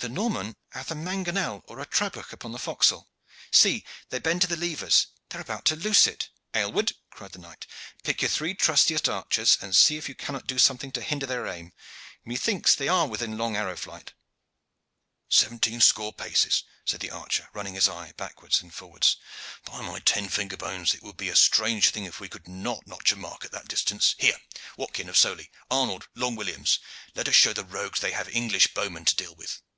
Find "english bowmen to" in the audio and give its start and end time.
28.28-29.16